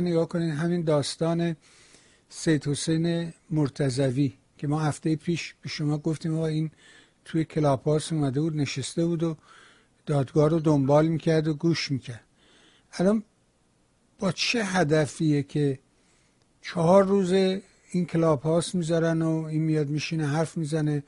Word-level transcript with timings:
نگاه 0.00 0.28
کنید 0.28 0.54
همین 0.54 0.82
داستان 0.82 1.56
سید 2.28 2.68
حسین 2.68 3.32
مرتزوی 3.50 4.32
که 4.58 4.66
ما 4.66 4.80
هفته 4.80 5.16
پیش 5.16 5.54
به 5.62 5.68
شما 5.68 5.98
گفتیم 5.98 6.34
آقا 6.34 6.46
این 6.46 6.70
توی 7.24 7.44
کلاپاس 7.44 8.12
اومده 8.12 8.40
بود 8.40 8.56
نشسته 8.56 9.06
بود 9.06 9.22
و 9.22 9.36
دادگاه 10.06 10.50
رو 10.50 10.60
دنبال 10.60 11.08
می‌کرد 11.08 11.48
و 11.48 11.54
گوش 11.54 11.90
می‌کرد. 11.90 12.24
الان 12.92 13.22
با 14.18 14.32
چه 14.32 14.64
هدفیه 14.64 15.42
که 15.42 15.78
چهار 16.62 17.04
روز 17.04 17.32
این 17.90 18.06
کلاب 18.06 18.42
هاست 18.42 18.74
می‌ذارن 18.74 19.22
و 19.22 19.42
این 19.42 19.62
میاد 19.62 19.88
میشینه 19.88 20.26
حرف 20.26 20.56
می‌زنه 20.56 21.02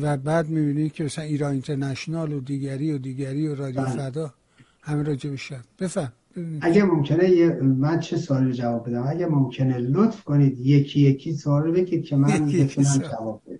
و 0.00 0.16
بعد 0.16 0.48
می‌بینید 0.48 0.92
که 0.92 1.04
مثلا 1.04 1.24
ایران 1.24 1.52
اینترنشنال 1.52 2.32
و 2.32 2.40
دیگری 2.40 2.92
و 2.92 2.98
دیگری 2.98 3.48
و 3.48 3.54
رادیو 3.54 3.82
بله. 3.84 3.96
فدا 3.96 4.34
همه 4.82 5.02
راجع 5.02 5.30
بشن 5.30 5.64
بفهم. 5.78 6.12
اگه 6.60 6.84
ممکنه 6.84 7.52
من 7.62 8.00
چه 8.00 8.16
سوالی 8.16 8.52
جواب 8.52 8.88
بدم؟ 8.88 9.06
اگه 9.08 9.26
ممکنه 9.26 9.78
لطف 9.78 10.24
کنید 10.24 10.58
یکی 10.60 11.00
یکی 11.00 11.32
سوال 11.32 11.70
بگید 11.70 12.04
که 12.04 12.16
من 12.16 12.46
بتونم 12.46 12.98
جواب 12.98 13.42
بدم. 13.46 13.58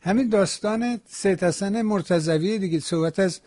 همین 0.00 0.28
داستان 0.28 1.00
سید 1.06 1.44
حسن 1.44 1.82
مرتضوی 1.82 2.58
دیگه 2.58 2.80
صحبت 2.80 3.18
از 3.18 3.40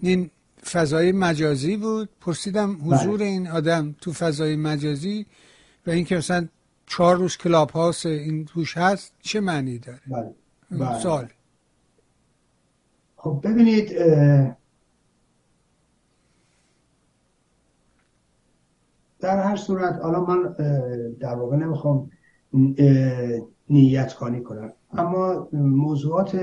این 0.00 0.30
فضای 0.64 1.12
مجازی 1.12 1.76
بود. 1.76 2.08
پرسیدم 2.20 2.78
حضور 2.84 3.16
بله. 3.16 3.26
این 3.26 3.48
آدم 3.48 3.94
تو 4.00 4.12
فضای 4.12 4.56
مجازی 4.56 5.26
و 5.86 5.90
اینکه 5.90 6.16
مثلا 6.16 6.48
چهار 6.86 7.16
روز 7.16 7.36
کلاب 7.36 7.70
هاست 7.70 8.06
این 8.06 8.44
توش 8.44 8.76
هست 8.76 9.12
چه 9.20 9.40
معنی 9.40 9.78
داره؟ 9.78 10.00
بله. 10.06 10.34
بله. 10.70 11.00
سال 11.00 11.28
خب 13.16 13.40
ببینید 13.44 13.92
در 19.22 19.42
هر 19.42 19.56
صورت 19.56 20.00
حالا 20.02 20.24
من 20.24 20.54
در 21.20 21.34
واقع 21.34 21.56
نمی‌خوام 21.56 22.10
نیت 23.70 24.12
خانی 24.12 24.40
کنم. 24.42 24.72
اما 24.92 25.48
موضوعات 25.52 26.38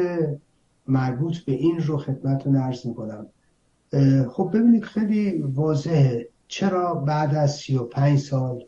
مربوط 0.88 1.38
به 1.38 1.52
این 1.52 1.80
رو 1.80 1.98
خدمتتون 1.98 2.56
عرض 2.56 2.86
می‌کنم. 2.86 3.28
خب 4.30 4.52
ببینید 4.54 4.84
خیلی 4.84 5.42
واضحه 5.42 6.30
چرا 6.48 6.96
بعد 6.96 7.36
از 7.36 7.56
35 7.56 8.20
سال 8.20 8.64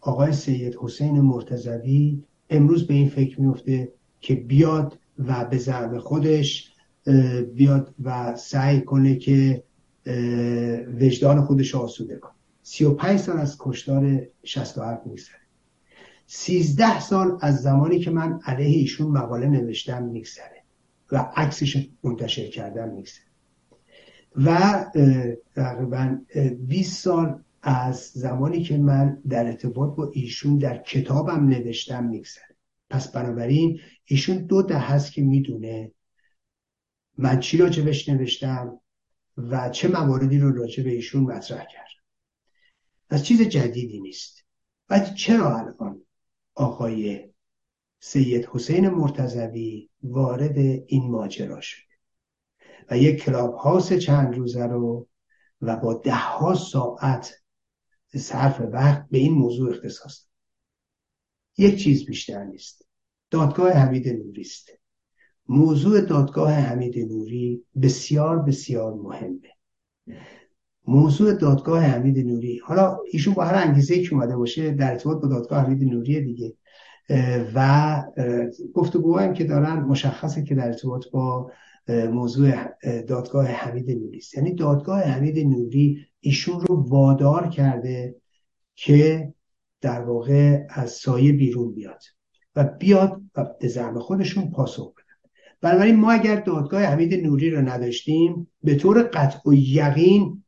آقای 0.00 0.32
سید 0.32 0.76
حسین 0.80 1.20
مرتضوی 1.20 2.22
امروز 2.50 2.86
به 2.86 2.94
این 2.94 3.08
فکر 3.08 3.40
میفته 3.40 3.92
که 4.20 4.34
بیاد 4.34 4.98
و 5.18 5.44
به 5.44 5.58
زعم 5.58 5.98
خودش 5.98 6.72
بیاد 7.54 7.94
و 8.02 8.36
سعی 8.36 8.80
کنه 8.80 9.16
که 9.16 9.62
وجدان 11.00 11.40
خودش 11.40 11.74
آسوده 11.74 12.16
کنه. 12.16 12.35
35 12.68 13.18
سال 13.18 13.38
از 13.38 13.56
کشتار 13.58 14.26
67 14.44 15.06
میگذره. 15.06 15.40
13 16.26 17.00
سال 17.00 17.38
از 17.40 17.62
زمانی 17.62 17.98
که 17.98 18.10
من 18.10 18.40
علیه 18.44 18.78
ایشون 18.78 19.10
مقاله 19.10 19.46
نوشتم 19.46 20.02
میگذره 20.02 20.62
و 21.12 21.32
عکسش 21.36 21.88
منتشر 22.02 22.48
کردم 22.48 22.88
میگذره. 22.88 23.24
و 24.36 24.84
تقریبا 25.54 26.18
20 26.58 27.02
سال 27.02 27.42
از 27.62 27.96
زمانی 28.14 28.62
که 28.62 28.78
من 28.78 29.22
در 29.28 29.46
ارتباط 29.46 29.96
با 29.96 30.10
ایشون 30.12 30.58
در 30.58 30.78
کتابم 30.78 31.48
نوشتم 31.48 32.04
میگذره. 32.04 32.56
پس 32.90 33.08
بنابراین 33.12 33.80
ایشون 34.04 34.36
دو 34.36 34.62
ده 34.62 34.78
هست 34.78 35.12
که 35.12 35.22
می‌دونه 35.22 35.92
من 37.18 37.40
چی 37.40 37.58
راجبش 37.58 38.08
نوشتم 38.08 38.80
و 39.36 39.68
چه 39.70 39.88
مواردی 39.88 40.38
رو 40.38 40.52
راجع 40.52 40.82
به 40.82 40.90
ایشون 40.90 41.22
مطرح 41.22 41.66
کرد. 41.72 41.95
از 43.08 43.24
چیز 43.24 43.42
جدیدی 43.42 44.00
نیست. 44.00 44.44
ولی 44.90 45.14
چرا 45.14 45.58
الان 45.58 46.02
آقای 46.54 47.28
سید 48.00 48.46
حسین 48.46 48.88
مرتضوی 48.88 49.90
وارد 50.02 50.58
این 50.86 51.10
ماجرا 51.10 51.60
شده 51.60 51.82
و 52.90 52.98
یک 52.98 53.22
کلاب 53.22 53.54
هاوس 53.54 53.92
چند 53.92 54.34
روزه 54.34 54.66
رو 54.66 55.08
و 55.60 55.76
با 55.76 55.94
ده 55.94 56.14
ها 56.14 56.54
ساعت 56.54 57.34
صرف 58.16 58.60
وقت 58.60 59.08
به 59.10 59.18
این 59.18 59.32
موضوع 59.32 59.70
اختصاص 59.70 60.26
یک 61.58 61.82
چیز 61.82 62.04
بیشتر 62.04 62.44
نیست. 62.44 62.88
دادگاه 63.30 63.72
حمید 63.72 64.08
نوری 64.08 64.40
است. 64.40 64.70
موضوع 65.48 66.00
دادگاه 66.00 66.52
حمید 66.52 66.98
نوری 66.98 67.64
بسیار 67.82 68.38
بسیار 68.38 68.94
مهمه. 68.94 69.52
موضوع 70.86 71.32
دادگاه 71.32 71.82
حمید 71.82 72.26
نوری. 72.26 72.60
حالا 72.64 72.98
ایشون 73.12 73.34
با 73.34 73.44
هر 73.44 73.54
انگیزه 73.54 74.02
که 74.02 74.14
اومده 74.14 74.36
باشه 74.36 74.70
در 74.70 74.90
ارتباط 74.90 75.22
با 75.22 75.28
دادگاه 75.28 75.64
حمید 75.64 75.84
نوری 75.84 76.20
دیگه. 76.20 76.54
و 77.54 78.02
گفتگو 78.74 79.32
که 79.32 79.44
دارن 79.44 79.80
مشخصه 79.80 80.42
که 80.42 80.54
در 80.54 80.66
ارتباط 80.66 81.04
با 81.12 81.50
موضوع 81.88 82.52
دادگاه 83.08 83.46
حمید 83.46 83.90
نوری 83.90 84.18
است. 84.18 84.36
یعنی 84.36 84.54
دادگاه 84.54 85.00
حمید 85.00 85.38
نوری 85.38 86.06
ایشون 86.20 86.60
رو 86.60 86.88
وادار 86.88 87.48
کرده 87.48 88.16
که 88.74 89.32
در 89.80 90.00
واقع 90.00 90.66
از 90.68 90.90
سایه 90.90 91.32
بیرون 91.32 91.74
بیاد 91.74 92.02
و 92.56 92.64
بیاد 92.64 93.22
و 93.36 93.44
به 93.60 93.68
زعم 93.68 93.98
خودشون 93.98 94.50
پاسخ 94.50 94.92
بدن 94.92 95.30
بنابراین 95.60 95.96
ما 95.96 96.12
اگر 96.12 96.40
دادگاه 96.40 96.82
حمید 96.82 97.26
نوری 97.26 97.50
رو 97.50 97.68
نداشتیم 97.68 98.48
به 98.62 98.74
طور 98.74 99.02
قطع 99.02 99.50
و 99.50 99.54
یقین 99.54 100.44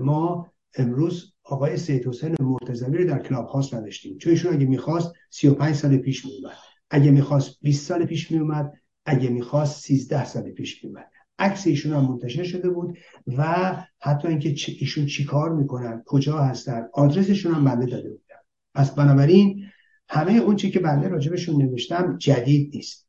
ما 0.00 0.52
امروز 0.76 1.32
آقای 1.44 1.76
سید 1.76 2.06
حسین 2.06 2.36
مرتضوی 2.40 2.98
رو 2.98 3.06
در 3.08 3.18
کلاب 3.18 3.46
هاست 3.46 3.74
نداشتیم. 3.74 4.18
چون 4.18 4.30
ایشون 4.30 4.54
اگه 4.54 4.66
می‌خواست 4.66 5.12
35 5.30 5.74
سال 5.74 5.96
پیش 5.96 6.26
میومد 6.26 6.56
اگه 6.90 7.10
می‌خواست 7.10 7.58
20 7.62 7.88
سال 7.88 8.04
پیش 8.04 8.30
میومد 8.30 8.72
اگه 9.06 9.28
می‌خواست 9.28 9.84
13 9.84 10.24
سال 10.24 10.50
پیش 10.50 10.84
میومد 10.84 11.10
عکس 11.38 11.66
ایشون 11.66 11.92
هم 11.92 12.06
منتشر 12.10 12.44
شده 12.44 12.70
بود 12.70 12.98
و 13.26 13.72
حتی 14.00 14.28
اینکه 14.28 14.54
ایشون 14.80 15.06
چیکار 15.06 15.52
می‌کنن 15.52 16.02
کجا 16.06 16.38
هستن 16.38 16.88
آدرسشون 16.92 17.54
هم 17.54 17.64
بنده 17.64 17.86
داده 17.86 18.08
بودم 18.10 18.40
پس 18.74 18.90
بنابراین 18.90 19.64
همه 20.08 20.32
اون 20.32 20.56
چی 20.56 20.70
که 20.70 20.80
بنده 20.80 21.08
راجبشون 21.08 21.62
نوشتم 21.62 22.16
جدید 22.18 22.74
نیست. 22.74 23.08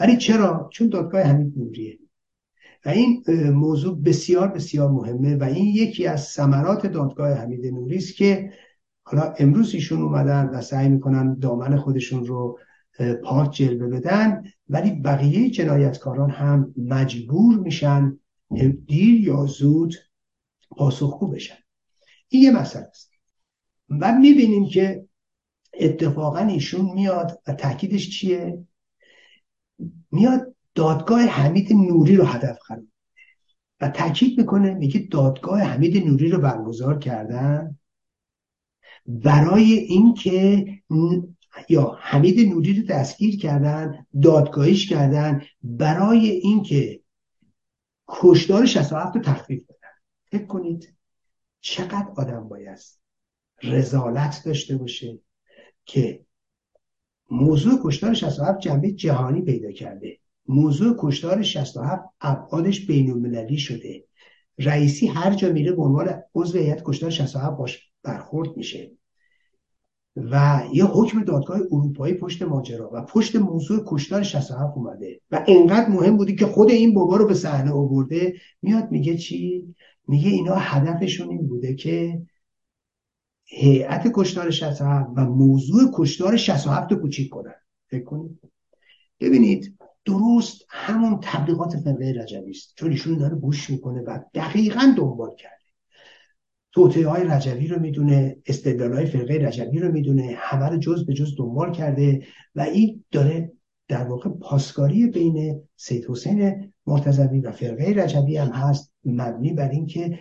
ولی 0.00 0.16
چرا؟ 0.16 0.70
چون 0.72 0.88
دادگاه 0.88 1.22
حمید 1.22 1.58
نوریه. 1.58 1.98
و 2.84 2.88
این 2.88 3.24
موضوع 3.50 4.02
بسیار 4.02 4.48
بسیار 4.48 4.90
مهمه 4.90 5.36
و 5.36 5.44
این 5.44 5.66
یکی 5.66 6.06
از 6.06 6.24
ثمرات 6.24 6.86
دادگاه 6.86 7.32
حمید 7.32 7.66
نوری 7.66 7.96
است 7.96 8.16
که 8.16 8.52
حالا 9.02 9.34
امروز 9.38 9.74
ایشون 9.74 10.02
اومدن 10.02 10.48
و 10.48 10.60
سعی 10.60 10.88
می‌کنن 10.88 11.34
دامن 11.34 11.76
خودشون 11.76 12.26
رو 12.26 12.58
پاک 13.24 13.52
جلوه 13.52 13.86
بدن 13.86 14.42
ولی 14.68 14.90
بقیه 14.90 15.50
جنایتکاران 15.50 16.30
هم 16.30 16.74
مجبور 16.76 17.58
میشن 17.58 18.18
دیر 18.86 19.20
یا 19.20 19.46
زود 19.46 19.94
پاسخگو 20.70 21.28
بشن. 21.28 21.58
این 22.28 22.42
یه 22.42 22.50
مسئله 22.50 22.84
است. 22.84 23.10
و 24.00 24.12
می‌بینیم 24.12 24.68
که 24.68 25.04
اتفاقا 25.80 26.38
ایشون 26.38 26.92
میاد 26.94 27.42
و 27.46 27.52
تاکیدش 27.52 28.10
چیه؟ 28.10 28.66
میاد 30.10 30.54
دادگاه 30.74 31.20
حمید 31.20 31.72
نوری 31.72 32.16
رو 32.16 32.24
هدف 32.24 32.58
قرار 32.68 32.82
و 33.80 33.88
تاکید 33.88 34.38
می‌کنه 34.38 34.74
میگه 34.74 35.08
دادگاه 35.10 35.60
حمید 35.60 36.06
نوری 36.06 36.30
رو 36.30 36.40
برگزار 36.40 36.98
کردن 36.98 37.78
برای 39.06 39.72
اینکه 39.72 40.66
یا 41.68 41.98
حمید 42.00 42.48
نوری 42.48 42.80
رو 42.80 42.86
دستگیر 42.86 43.38
کردن 43.38 44.06
دادگاهیش 44.22 44.88
کردن 44.88 45.42
برای 45.62 46.30
اینکه 46.30 47.00
کشدار 48.08 48.66
67 48.66 49.16
رو 49.16 49.22
تخفیف 49.22 49.64
بدن. 49.64 49.88
فکر 50.30 50.46
کنید 50.46 50.94
چقدر 51.60 52.08
آدم 52.16 52.48
باید 52.48 52.78
رزالت 53.62 54.42
داشته 54.44 54.76
باشه 54.76 55.18
که 55.84 56.24
موضوع 57.30 57.80
کشتار 57.84 58.14
67 58.14 58.60
جنبه 58.60 58.92
جهانی 58.92 59.42
پیدا 59.42 59.72
کرده. 59.72 60.19
موضوع 60.50 60.96
کشتار 60.98 61.42
67 61.42 62.02
ابعادش 62.20 62.86
بین 62.86 63.10
المللی 63.10 63.58
شده. 63.58 64.04
رئیسی 64.58 65.06
هر 65.06 65.34
جا 65.34 65.52
میره 65.52 65.72
به 65.72 65.82
عنوان 65.82 66.22
عضو 66.34 66.58
هیئت 66.58 66.82
کشتار 66.84 67.10
67 67.10 67.56
باش 67.56 67.90
برخورد 68.02 68.56
میشه. 68.56 68.92
و 70.16 70.62
یه 70.72 70.84
حکم 70.84 71.24
دادگاه 71.24 71.60
اروپایی 71.72 72.14
پشت 72.14 72.42
ماجرا 72.42 72.90
و 72.92 73.02
پشت 73.02 73.36
موضوع 73.36 73.84
کشتار 73.86 74.22
67 74.22 74.76
اومده. 74.76 75.20
و 75.30 75.44
انقدر 75.48 75.88
مهم 75.88 76.16
بودی 76.16 76.34
که 76.36 76.46
خود 76.46 76.70
این 76.70 76.94
بابا 76.94 77.16
رو 77.16 77.26
به 77.26 77.34
صحنه 77.34 77.72
آورده. 77.72 78.34
میاد 78.62 78.90
میگه 78.90 79.16
چی؟ 79.16 79.74
میگه 80.08 80.28
اینا 80.28 80.54
هدفشون 80.54 81.30
این 81.30 81.48
بوده 81.48 81.74
که 81.74 82.22
هیئت 83.44 84.12
کشتار 84.14 84.50
67 84.50 85.10
و 85.16 85.24
موضوع 85.24 85.90
کشتار 85.94 86.36
67 86.36 86.92
رو 86.92 86.98
کوچیک 86.98 87.30
کنن. 87.30 87.54
فکر 87.90 88.04
کنید. 88.04 88.40
ببینید 89.20 89.79
درست 90.04 90.64
همون 90.68 91.18
تبلیغات 91.22 91.76
فرقه 91.76 92.14
رجبی 92.22 92.50
است. 92.50 92.72
چون 92.76 92.90
ایشون 92.90 93.18
داره 93.18 93.36
گوش 93.36 93.70
می‌کنه 93.70 94.00
و 94.00 94.20
دقیقا 94.34 94.94
دنبال 94.96 95.34
کرده. 95.34 95.56
توطعه 96.72 97.08
های 97.08 97.24
رجوی 97.24 97.66
رو 97.66 97.80
می‌دونه 97.80 98.36
استدلال 98.46 98.92
های 98.92 99.06
فرقه 99.06 99.34
رجوی 99.34 99.78
رو 99.78 99.92
می‌دونه 99.92 100.34
همه 100.38 100.68
رو 100.68 100.76
جز 100.76 101.06
به 101.06 101.14
جز 101.14 101.34
دنبال 101.38 101.72
کرده 101.72 102.26
و 102.54 102.60
این 102.60 103.04
داره 103.10 103.52
در 103.88 104.04
واقع 104.04 104.30
پاسکاری 104.30 105.06
بین 105.06 105.62
سید 105.76 106.06
حسین 106.10 106.72
مرتضوی 106.86 107.40
و 107.40 107.52
فرقه 107.52 107.92
رجوی 107.96 108.36
هم 108.36 108.48
هست 108.48 108.92
مبنی 109.04 109.52
بر 109.52 109.68
اینکه 109.68 110.18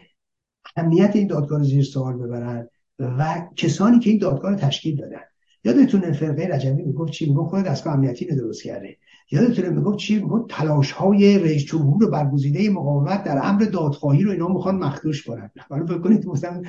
اهمیت 0.75 1.15
این 1.15 1.27
دادگاه 1.27 1.57
رو 1.59 1.63
زیر 1.63 1.83
سوال 1.83 2.17
ببرن 2.17 2.69
و 2.99 3.47
کسانی 3.55 3.99
که 3.99 4.09
این 4.09 4.19
دادگاه 4.19 4.51
رو 4.51 4.57
تشکیل 4.57 4.95
دادن. 4.95 5.21
یادتونه 5.63 6.11
فرقه 6.11 6.47
رجوی 6.47 6.83
می‌گفت 6.83 7.11
چی؟ 7.11 7.29
می‌گفت 7.29 7.49
خود 7.49 7.63
دستگاه 7.63 7.93
امنیتی 7.93 8.27
رو 8.27 8.35
درست 8.35 8.63
کرده. 8.63 8.97
یادتونه 9.31 9.69
می‌گفت 9.69 9.97
چی؟ 9.97 10.15
می‌گفت 10.15 10.49
تلاش 10.49 10.91
های 10.91 11.39
رئیس 11.39 11.65
جمهور 11.65 12.09
برگزیده 12.09 12.69
مقاومت 12.69 13.23
در 13.23 13.39
امر 13.43 13.63
دادخواهی 13.63 14.23
رو 14.23 14.31
اینا 14.31 14.47
می‌خوان 14.47 14.75
مخدوش 14.75 15.27
کنن. 15.27 15.51
حالا 15.69 15.85
فکر 15.85 15.99
کنید 15.99 16.27
مثلا 16.27 16.61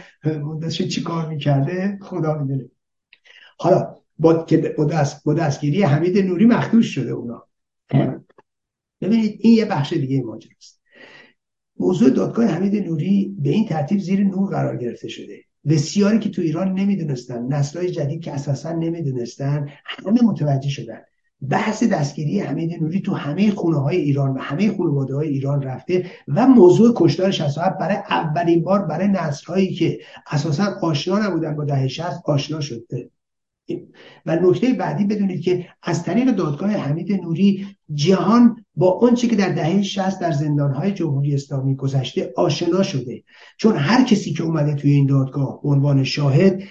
چی 0.69 1.03
کار 1.03 1.29
می‌کرده؟ 1.29 1.99
خدا 2.03 2.39
می‌دونه. 2.39 2.71
حالا 3.59 3.95
با, 4.19 4.47
با, 4.79 4.85
دست، 4.85 5.25
با 5.25 5.35
دستگیری 5.35 5.83
حمید 5.83 6.19
نوری 6.19 6.47
مخدوش 6.47 6.95
شده 6.95 7.11
اونا. 7.11 7.47
ببینید 9.01 9.39
این 9.41 9.53
یه 9.59 9.65
بخش 9.65 9.93
دیگه 9.93 10.23
ماجراست. 10.23 10.80
موضوع 11.81 12.11
دادگاه 12.11 12.47
حمید 12.47 12.89
نوری 12.89 13.37
به 13.39 13.51
این 13.51 13.67
ترتیب 13.67 13.99
زیر 13.99 14.25
نور 14.25 14.51
قرار 14.51 14.77
گرفته 14.77 15.09
شده. 15.09 15.41
بسیاری 15.69 16.19
که 16.19 16.29
تو 16.29 16.43
ایران 16.43 16.73
نمی‌دونستن 16.73 17.47
نسلهای 17.47 17.91
جدید 17.91 18.21
که 18.21 18.33
اساسا 18.33 18.73
نمی‌دونستن 18.73 19.69
همه 19.85 20.23
متوجه 20.23 20.69
شدن. 20.69 21.01
بحث 21.49 21.83
دستگیری 21.85 22.41
حمید 22.41 22.83
نوری 22.83 23.01
تو 23.01 23.15
همه 23.15 23.51
خونه 23.51 23.79
های 23.79 23.97
ایران 23.97 24.31
و 24.31 24.39
همه 24.39 24.77
خانواده 24.77 25.15
های 25.15 25.29
ایران 25.29 25.63
رفته 25.63 26.07
و 26.29 26.47
موضوع 26.47 26.93
کشتار 26.97 27.31
67 27.31 27.79
برای 27.79 27.97
اولین 27.97 28.63
بار 28.63 28.87
برای 28.87 29.09
نسل 29.09 29.47
هایی 29.47 29.75
که 29.75 29.99
اساسا 30.31 30.65
آشنا 30.83 31.19
نبودن 31.19 31.57
با 31.57 31.65
دهه 31.65 31.89
60 31.89 32.23
آشنا 32.25 32.61
شده. 32.61 33.11
و 34.27 34.37
نکته 34.37 34.73
بعدی 34.73 35.05
بدونید 35.05 35.41
که 35.41 35.67
از 35.83 36.05
طریق 36.05 36.31
دادگاه 36.31 36.71
حمید 36.71 37.13
نوری 37.13 37.67
جهان 37.95 38.60
با 38.75 38.99
آنچه 38.99 39.29
که 39.29 39.37
در 39.37 39.49
دهه 39.49 39.83
60 39.83 40.21
در 40.21 40.33
زندانهای 40.33 40.93
جمهوری 40.93 41.35
اسلامی 41.35 41.77
گذشته 41.77 42.33
آشنا 42.37 42.83
شده. 42.83 43.23
چون 43.59 43.77
هر 43.77 44.05
کسی 44.05 44.33
که 44.33 44.43
اومده 44.43 44.75
توی 44.75 44.93
این 44.93 45.07
دادگاه 45.07 45.61
به 45.63 45.69
عنوان 45.69 46.05
شاهد 46.05 46.63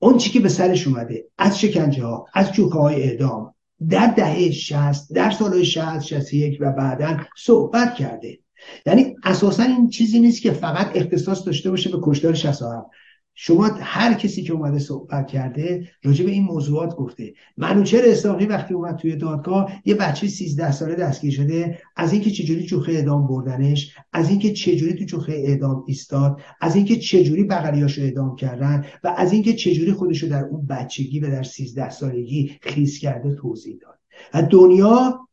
آنچه 0.00 0.30
که 0.30 0.40
به 0.40 0.48
سرش 0.48 0.86
اومده 0.86 1.24
از 1.38 1.60
شکنجه 1.60 2.04
ها 2.04 2.26
از 2.34 2.52
جوکه 2.52 2.78
های 2.78 3.02
اعدام 3.02 3.54
در 3.88 4.06
دهه 4.06 4.50
60 4.50 5.12
در 5.12 5.30
سال 5.30 5.62
60 5.62 6.00
61 6.00 6.58
و 6.60 6.72
بعدا 6.72 7.16
صحبت 7.36 7.94
کرده. 7.94 8.38
یعنی 8.86 9.16
اساسا 9.24 9.62
این 9.62 9.88
چیزی 9.88 10.20
نیست 10.20 10.42
که 10.42 10.52
فقط 10.52 10.90
اختصاص 10.94 11.46
داشته 11.46 11.70
باشه 11.70 11.90
به 11.90 11.98
کشتار 12.02 12.34
67 12.34 12.86
شما 13.34 13.66
هر 13.80 14.14
کسی 14.14 14.42
که 14.42 14.52
اومده 14.52 14.78
صحبت 14.78 15.26
کرده 15.26 15.88
راجع 16.02 16.24
به 16.24 16.30
این 16.30 16.42
موضوعات 16.42 16.96
گفته. 16.96 17.32
منوچهر 17.56 18.02
اسلامی 18.06 18.46
وقتی 18.46 18.74
اومد 18.74 18.96
توی 18.96 19.16
دادگاه 19.16 19.72
یه 19.84 19.94
بچه 19.94 20.28
13 20.28 20.72
ساله 20.72 20.94
دستگیر 20.94 21.32
شده. 21.32 21.78
از 21.96 22.12
اینکه 22.12 22.30
چجوری 22.30 22.66
چوخه 22.66 22.92
اعدام 22.92 23.26
بردنش 23.26 23.96
از 24.12 24.30
اینکه 24.30 24.52
چجوری 24.52 24.94
تو 24.94 25.04
چوخه 25.04 25.32
اعدام 25.32 25.84
ایستاد 25.86 26.40
از 26.60 26.76
اینکه 26.76 26.96
چجوری 26.96 27.44
بغلیاشو 27.44 28.02
اعدام 28.02 28.36
کردن 28.36 28.84
و 29.04 29.14
از 29.16 29.32
اینکه 29.32 29.54
چجوری 29.54 29.92
خودشو 29.92 30.28
در 30.28 30.44
اون 30.44 30.66
بچگی 30.66 31.20
و 31.20 31.30
در 31.30 31.42
13 31.42 31.90
سالگی 31.90 32.58
خیز 32.62 32.98
کرده 32.98 33.34
توضیح 33.34 33.78
داد. 33.82 33.98
و 34.34 34.42
دنیا 34.42 35.28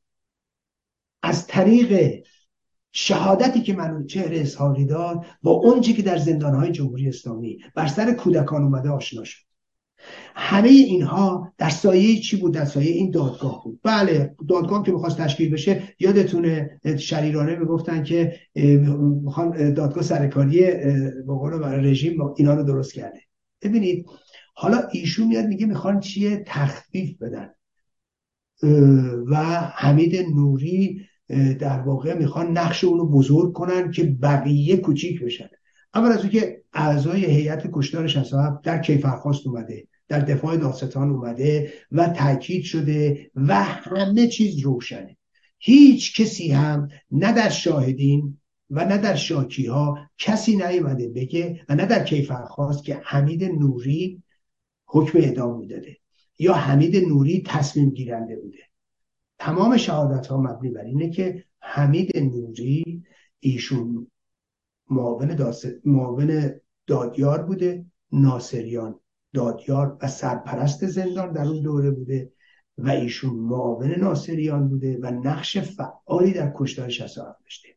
از 1.24 1.48
طریق 1.48 2.24
شهادتی 2.92 3.62
که 3.62 3.78
چهر 4.08 4.30
اظهاری 4.32 4.86
داد 4.86 5.26
با 5.42 5.52
اونچه 5.52 5.94
که 5.94 6.02
در 6.02 6.18
زندانهای 6.18 6.72
جمهوری 6.72 7.08
اسلامی 7.08 7.60
بر 7.76 7.88
سر 7.88 8.14
کودکان 8.14 8.64
اومده 8.64 8.90
آشنا 8.90 9.24
شد. 9.24 9.50
همه 10.36 10.70
اینها 10.70 11.54
در 11.58 11.70
سایه 11.70 12.20
چی 12.20 12.38
بود؟ 12.38 12.54
در 12.54 12.66
سایه 12.66 12.92
این 12.92 13.12
دادگاه 13.12 13.64
بود. 13.64 13.80
بله 13.84 14.36
دادگاه 14.50 14.84
که 14.84 14.92
می‌خواست 14.92 15.18
تشکیل 15.18 15.52
بشه 15.52 15.84
یادتونه 16.00 16.80
شریرانه 17.00 17.56
می‌گفتن 17.56 18.04
که 18.04 18.40
می‌خوان 19.24 19.74
دادگاه 19.74 20.04
سرکاری 20.04 20.62
به 21.28 21.58
برای 21.62 21.92
رژیم 21.92 22.22
اینا 22.38 22.54
رو 22.54 22.64
درست 22.64 22.94
کرده. 22.94 23.20
ببینید 23.62 24.06
حالا 24.56 24.82
ایشون 24.92 25.28
میاد 25.28 25.46
میگه 25.46 25.66
می‌خوان 25.66 26.00
چیه؟ 26.00 26.44
تخفیف 26.48 27.18
بدن. 27.22 27.50
و 29.28 29.36
حمید 29.76 30.16
نوری 30.16 31.02
در 31.60 31.80
واقع 31.80 32.14
می‌خوان 32.14 32.58
نقش 32.58 32.84
اونو 32.84 33.06
بزرگ 33.06 33.54
کنن 33.54 33.92
که 33.92 34.04
بقیه 34.04 34.78
کوچیک 34.78 35.24
بشن. 35.24 35.50
اول 35.94 36.12
از 36.12 36.26
که 36.26 36.62
اعضای 36.74 37.26
هیئت 37.26 37.70
کشتار 37.74 38.08
67 38.08 38.62
در 38.64 38.82
کیفرخواست 38.82 39.48
اومده 39.48 39.88
در 40.08 40.20
دفاع 40.20 40.58
داستان 40.58 41.10
اومده 41.10 41.74
و 41.92 42.10
تاکید 42.10 42.64
شده 42.64 43.32
و 43.36 43.64
همه 43.64 44.28
چیز 44.28 44.60
روشنه. 44.60 45.18
هیچ 45.60 46.22
کسی 46.22 46.52
هم 46.52 46.88
نه 47.12 47.34
در 47.34 47.50
شاهدین 47.50 48.38
و 48.70 48.86
نه 48.86 48.98
در 48.98 49.16
شاکی 49.16 49.66
ها 49.66 49.98
کسی 50.18 50.56
نیومده 50.56 51.10
بگه 51.10 51.66
و 51.70 51.76
نه 51.76 51.86
در 51.86 52.04
کیفرخواست 52.04 52.84
که 52.84 53.02
حمید 53.04 53.44
نوری 53.44 54.24
حکم 54.86 55.18
اعدام 55.18 55.60
می‌داده 55.60 55.98
یا 56.40 56.54
حمید 56.54 56.96
نوری 56.96 57.44
تصمیم 57.46 57.90
گیرنده 57.90 58.36
بوده. 58.36 58.69
تمام 59.40 59.78
شهادت 59.78 60.28
ها 60.28 60.38
مبنی 60.38 60.70
بر 60.70 60.82
اینه 60.82 61.10
که 61.10 61.44
حمید 61.60 62.18
نوری 62.18 63.04
ایشون 63.40 64.08
معاون, 64.90 65.54
معاون 65.86 66.60
دادیار 66.88 67.44
بوده 67.44 67.86
ناصریان 68.12 69.00
دادیار 69.34 69.98
و 70.02 70.08
سرپرست 70.08 70.86
زندان 70.86 71.32
در 71.32 71.48
اون 71.48 71.62
دوره 71.62 71.92
بوده 71.92 72.32
و 72.78 72.90
ایشون 72.90 73.36
معاون 73.36 73.92
ناصریان 73.92 74.70
بوده 74.70 75.00
و 75.02 75.12
نقش 75.12 75.58
فعالی 75.58 76.34
در 76.34 76.54
کشتار 76.56 76.90
67 76.90 77.40
داشته. 77.44 77.68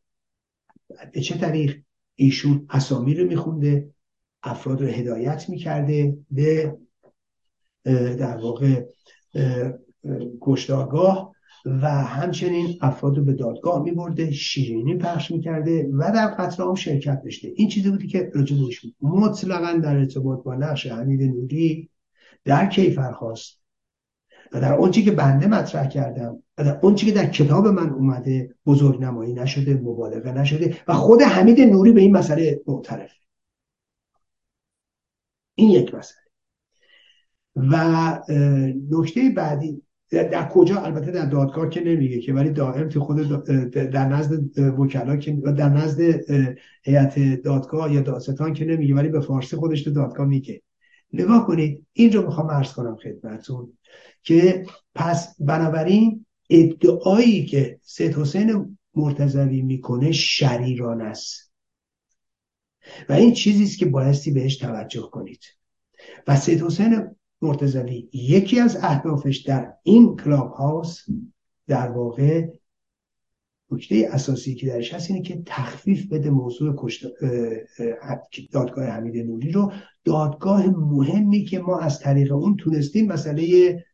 به 1.13 1.21
چه 1.21 1.39
طریق؟ 1.39 1.83
ایشون 2.15 2.67
اسامی 2.71 3.15
رو 3.15 3.27
میخونده 3.27 3.91
افراد 4.43 4.83
رو 4.83 4.87
هدایت 4.87 5.49
می‌کرده 5.49 6.19
به 6.31 6.77
در 8.19 8.37
واقع 8.37 8.85
کشتارگاه 10.41 11.33
و 11.67 11.89
همچنین 11.91 12.79
افراد 12.81 13.17
رو 13.17 13.25
به 13.25 13.33
دادگاه 13.33 13.83
میبرده 13.83 14.31
شیرینی 14.31 14.97
پخش 14.97 15.31
می‌کرده 15.31 15.89
و 15.93 16.13
در 16.15 16.27
قتل 16.27 16.63
هم 16.63 16.75
شرکت 16.75 17.23
داشته. 17.23 17.53
این 17.57 17.69
چیزی 17.69 17.91
بودی 17.91 18.07
که 18.07 18.31
راجع 18.35 18.57
بود. 18.57 18.95
مطلقا 19.01 19.73
در 19.73 19.97
ارتباط 19.97 20.43
با 20.45 20.55
نقش 20.55 20.87
حمید 20.87 21.23
نوری 21.23 21.91
در 22.45 22.67
کیفرخواست 22.67 23.63
و 24.53 24.61
در 24.61 24.75
اونچه 24.75 25.03
که 25.03 25.11
بنده 25.11 25.47
مطرح 25.47 25.89
کردم 25.89 26.43
و 26.59 26.65
در 26.65 26.79
اونچه 26.83 27.07
که 27.07 27.13
در 27.13 27.27
کتاب 27.27 27.67
من 27.67 27.91
اومده 27.91 28.55
بزرگ 28.67 29.03
نمایی 29.03 29.33
نشده 29.33 29.75
مبالغه 29.75 30.33
نشده 30.33 30.77
و 30.89 30.95
خود 30.95 31.23
حمید 31.23 31.61
نوری 31.61 31.93
به 31.93 32.01
این 32.01 32.17
مسئله 32.17 32.63
معترف. 32.67 33.11
این 35.55 35.71
یک 35.71 35.95
مسئله. 35.95 36.23
و 37.57 38.21
نکته 38.91 39.31
بعدی 39.37 39.83
در 40.13 40.49
کجا؟ 40.49 40.81
البته 40.81 41.11
در 41.11 41.27
دادگاه 41.27 41.69
که 41.69 41.81
نمیگه 41.81 42.21
که 42.21 42.33
ولی 42.33 42.51
دائم 42.51 42.89
تو 42.89 43.01
خود 43.01 43.45
در 43.73 44.09
نزد 44.09 44.59
وکلا 44.59 45.17
که 45.17 45.33
در 45.33 45.69
نزد 45.69 46.01
هیئت 46.83 47.43
دادگاه 47.43 47.95
یا 47.95 48.01
داستان 48.01 48.55
که 48.55 48.65
نمیگه 48.65 48.95
ولی 48.95 49.09
به 49.09 49.21
فارسی 49.21 49.57
خودش 49.57 49.83
تو 49.83 49.91
دادگاه 49.91 50.27
میگه. 50.27 50.63
نگاه 51.13 51.47
کنید 51.47 51.87
این 51.93 52.13
رو 52.13 52.27
می‌خوام 52.27 52.51
عرض 52.51 52.73
کنم 52.73 52.97
خدمتتون 52.97 53.73
که 54.23 54.67
پس 54.95 55.37
بنابراین 55.41 56.27
ادعایی 56.51 57.47
که 57.47 57.79
سید 57.83 58.15
حسین 58.15 58.79
مرتضوی 58.95 59.63
می‌کنه 59.63 60.13
شریران 60.13 61.01
است. 61.01 61.53
و 63.09 63.13
این 63.13 63.33
چیزی 63.33 63.65
است 63.65 63.79
که 63.79 63.87
بایستی 63.87 64.31
بهش 64.31 64.57
توجه 64.57 65.09
کنید. 65.13 65.41
و 66.27 66.37
سید 66.37 66.63
حسین 66.63 67.07
مرتزوی 67.43 68.09
یکی 68.13 68.61
از 68.61 68.77
اهدافش 68.77 69.39
در 69.39 69.73
این 69.83 70.17
کلاب 70.17 70.53
هاوس 70.53 71.05
در 71.67 71.91
واقع 71.91 72.49
نکته 73.71 74.09
اساسی 74.13 74.55
که 74.55 74.67
درش 74.67 74.95
هست 74.95 75.11
اینه 75.11 75.23
که 75.23 75.43
تخفیف 75.47 76.13
بده 76.13 76.31
موضوع 76.31 76.89
دادگاه 78.53 78.85
حمید 78.85 79.17
نوری 79.17 79.53
رو. 79.53 79.73
دادگاه 80.05 80.67
مهمی 80.67 81.45
که 81.45 81.59
ما 81.59 81.79
از 81.79 82.01
طریق 82.01 82.33
اون 82.33 82.57
تونستیم 82.57 83.13
مسئله 83.13 83.85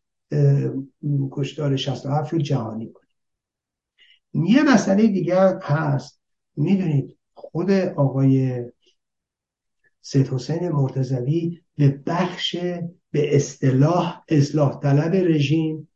کشتار 1.30 1.76
67 1.76 2.32
رو 2.32 2.38
جهانی 2.38 2.92
کنیم. 2.92 3.08
یه 4.46 4.74
مسئله 4.74 5.06
دیگه 5.06 5.58
هست. 5.62 6.20
می‌دونید 6.56 7.18
خود 7.34 7.70
آقای 7.70 8.64
سید 10.00 10.28
حسین 10.28 10.68
مرتزوی 10.68 11.60
به 11.76 11.88
بخش 12.06 12.56
به 13.10 13.36
اصطلاح 13.36 14.24
اصلاح 14.28 14.80
طلب 14.80 15.14
رژیم 15.14 15.88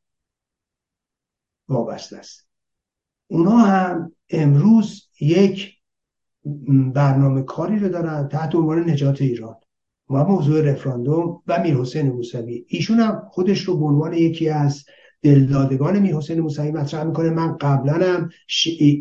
وابسته 1.69 2.17
است. 2.17 2.49
اونا 3.27 3.57
هم 3.59 4.13
امروز 4.31 5.09
یک 5.21 5.75
برنامه 6.95 7.43
کاری 7.43 7.79
رو 7.79 7.89
دارن 7.89 8.29
تحت 8.29 8.55
عنوان 8.55 8.91
نجات 8.91 9.23
ایران 9.23 9.57
و 10.11 10.25
موضوع 10.25 10.61
رفراندوم 10.61 11.43
و 11.47 11.63
میر 11.63 11.77
حسین 11.77 12.11
موسوی. 12.11 12.65
ایشون 12.69 13.01
هم 13.01 13.23
خودش 13.31 13.61
رو 13.61 13.79
به 13.79 13.85
عنوان 13.85 14.15
یکی 14.15 14.49
از 14.49 14.85
دلدادگان 15.23 15.99
میر 15.99 16.15
حسین 16.15 16.41
موسوی 16.41 16.71
مطرح 16.71 17.05
می‌کنه. 17.05 17.31
من 17.31 17.57
قبلا 17.57 17.93
هم 17.93 18.31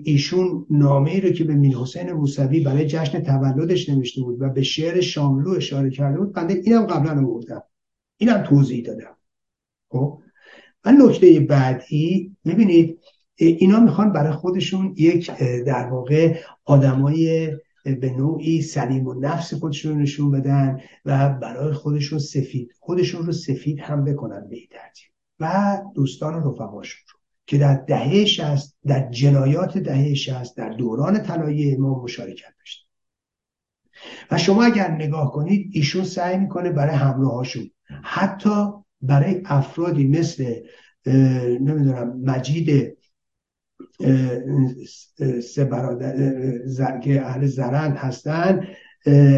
ایشون 0.05 0.65
نامه 0.69 1.11
ای 1.11 1.21
رو 1.21 1.29
که 1.29 1.43
به 1.43 1.55
میر 1.55 1.77
حسین 1.77 2.11
موسوی 2.11 2.59
برای 2.59 2.87
جشن 2.87 3.19
تولدش 3.19 3.89
نوشته 3.89 4.21
بود 4.21 4.41
و 4.41 4.49
به 4.49 4.63
شعر 4.63 5.01
شاملو 5.01 5.49
اشاره 5.49 5.89
کرده 5.89 6.19
بود. 6.19 6.33
بنده 6.33 6.53
اینم 6.53 6.85
قبلا 6.85 7.21
بودم 7.21 7.63
اینم 8.21 8.43
توضیح 8.43 8.85
دادم. 8.85 9.17
خب؟ 9.89 10.21
و 10.85 10.91
نکته 10.91 11.39
بعدی 11.39 12.35
می‌بینید 12.43 12.99
اینا 13.35 13.79
می‌خوان 13.79 14.13
برای 14.13 14.31
خودشون 14.33 14.95
یک 14.97 15.31
در 15.65 15.87
واقع 15.87 16.39
آدمای 16.65 17.51
به 17.83 18.09
نوعی 18.17 18.61
سلیم 18.61 19.07
و 19.07 19.13
نفس 19.13 19.53
خودشون 19.53 20.01
نشون 20.01 20.31
بدن 20.31 20.81
و 21.05 21.29
برای 21.29 21.73
خودشون 21.73 22.19
سفید 22.19 22.71
خودشون 22.79 23.25
رو 23.25 23.31
سفید 23.31 23.79
هم 23.79 24.03
بکنن 24.03 24.47
به 24.49 24.57
ترتیب. 24.71 25.07
و 25.39 25.77
دوستان 25.95 26.33
و 26.33 26.49
رفقاشون 26.49 27.01
رو 27.13 27.19
که 27.45 27.57
در 27.57 27.75
دهه 27.75 28.25
شست 28.25 28.77
در 28.85 29.09
جنایات 29.09 29.77
دهه 29.77 30.13
شست 30.13 30.57
در 30.57 30.69
دوران 30.69 31.23
طلایی 31.23 31.75
ما 31.75 32.03
مشارکت 32.03 32.53
داشت 32.59 32.87
و 34.31 34.37
شما 34.37 34.63
اگر 34.63 34.91
نگاه 34.91 35.31
کنید 35.31 35.69
ایشون 35.73 36.03
سعی 36.03 36.37
می‌کنه 36.37 36.71
برای 36.71 36.95
همراهاشون 36.95 37.71
حتی 38.03 38.71
برای 39.01 39.41
افرادی 39.45 40.07
مثل 40.07 40.55
نمی‌دونم 41.59 42.21
مجید 42.21 42.97
سه 45.43 45.65
برادر 45.65 46.99
که 46.99 47.25
اهل 47.25 47.45
زرند 47.45 47.97
هستن 47.97 48.67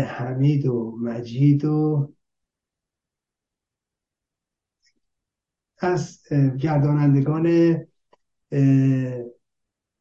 حمید 0.08 0.66
و 0.66 0.98
مجید 1.02 1.66
و 1.66 2.14
از 5.78 6.20
گردانندگان 6.60 7.78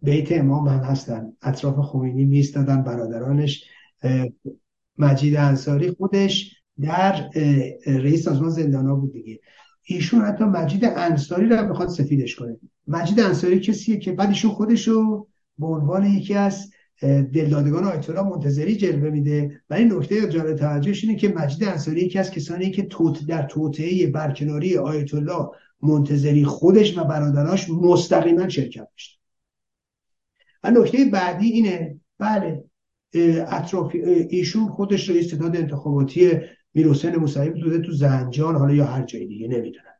بیت 0.02 0.32
امام 0.32 0.68
هم 0.68 0.78
هستن. 0.78 1.32
اطراف 1.42 1.78
خمینی 1.78 2.25
میستادن 2.25 2.82
برادرانش 2.82 3.64
مجید 4.99 5.37
انصاری 5.37 5.90
خودش 5.90 6.62
در 6.81 7.31
رئیس 7.87 8.25
سازمان 8.25 8.50
زندانا 8.50 8.95
بود 8.95 9.12
دیگه. 9.12 9.41
ایشون 9.83 10.23
حتی 10.23 10.45
مجید 10.45 10.85
انصاری 10.85 11.49
رو 11.49 11.67
بخواد 11.67 11.88
سفیدش 11.88 12.37
کنه. 12.37 12.57
مجید 12.87 13.21
انصاری 13.21 13.61
کسیه 13.61 13.97
که 13.97 14.12
بعد 14.12 14.29
ایشون 14.29 14.50
خودشو 14.50 15.26
به 15.59 15.67
عنوان 15.67 16.07
یکی 16.07 16.35
از 16.35 16.71
دلدادگان 17.02 17.85
آیت 17.85 18.11
الله 18.11 18.23
منتظری 18.23 18.76
جلوه 18.76 19.11
میده. 19.11 19.61
ولی 19.71 19.85
نکته 19.85 20.29
جالب 20.29 20.57
توجهش 20.57 21.05
اینه 21.05 21.17
که 21.17 21.29
مجید 21.29 21.64
انصاری 21.64 22.00
یکی 22.00 22.19
از 22.19 22.31
کسانی 22.31 22.71
که 22.71 22.83
توت 22.83 23.26
در 23.26 23.43
توطئه 23.43 24.07
برکناری 24.07 24.76
آیت 24.76 25.14
الله 25.14 25.49
منتظری 25.83 26.45
خودش 26.45 26.99
و 26.99 27.05
برادراش 27.05 27.71
مستقیما 27.71 28.49
شرکت 28.49 28.88
داشت 28.91 29.21
و 30.62 30.71
نکته 30.71 31.05
بعدی 31.05 31.47
اینه 31.47 32.00
بله 32.19 32.64
اطراف 33.49 33.95
ایشون 34.29 34.69
خودش 34.69 35.11
رئیس 35.11 35.35
ستاد 35.35 35.57
انتخاباتی 35.57 36.31
میرحسین 36.75 37.17
موسوی 37.17 37.50
بوده 37.50 37.79
تو 37.79 37.93
زنجان 37.93 38.57
حالا 38.57 38.75
یا 38.75 38.85
هر 38.85 39.05
جای 39.05 39.26
دیگه 39.26 39.49
نمی‌دونم. 39.49 39.93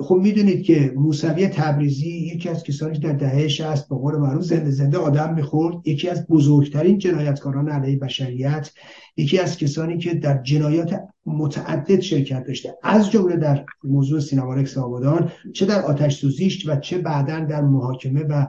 خب 0.00 0.14
می‌دونید 0.14 0.62
که 0.62 0.92
موسوی 0.96 1.48
تبریزی 1.48 2.10
یکی 2.10 2.48
از 2.48 2.64
کسانی 2.64 2.98
که 2.98 3.00
در 3.00 3.12
دهه 3.12 3.48
60 3.48 3.88
به 3.88 3.96
قول 3.96 4.16
معروف 4.16 4.42
زنده 4.42 4.70
زنده 4.70 4.98
آدم 4.98 5.34
می‌خورد 5.34 5.88
یکی 5.88 6.08
از 6.08 6.26
بزرگترین 6.26 6.98
جنایتکاران 6.98 7.68
علیه 7.68 7.98
بشریت 7.98 8.70
یکی 9.16 9.38
از 9.38 9.58
کسانی 9.58 9.98
که 9.98 10.14
در 10.14 10.42
جنایات 10.42 11.00
متعدد 11.26 12.00
شرکت 12.00 12.44
داشته 12.44 12.74
از 12.82 13.10
جمله 13.10 13.36
در 13.36 13.64
موضوع 13.84 14.20
سینما 14.20 14.54
رکس 14.54 14.78
آبادان 14.78 15.32
چه 15.52 15.66
در 15.66 15.82
آتش 15.82 16.16
سوزیش 16.16 16.68
و 16.68 16.76
چه 16.76 16.98
بعدا 16.98 17.40
در 17.40 17.62
محاکمه 17.62 18.22
و 18.22 18.46